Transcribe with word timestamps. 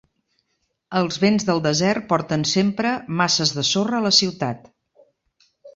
Els 0.99 1.19
vents 1.25 1.45
del 1.51 1.61
desert 1.67 2.09
porten 2.15 2.47
sempre 2.55 2.97
masses 3.21 3.55
de 3.61 3.69
sorra 3.75 4.01
a 4.01 4.09
la 4.11 4.17
ciutat. 4.23 4.71